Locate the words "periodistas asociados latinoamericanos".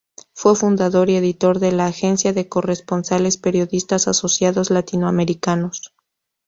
3.37-5.93